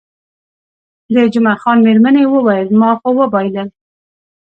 د 1.13 1.15
جمعه 1.33 1.55
خان 1.61 1.77
میرمنې 1.85 2.23
وویل، 2.27 2.69
ما 2.79 2.89
خو 2.99 3.09
وبایلل. 3.19 3.69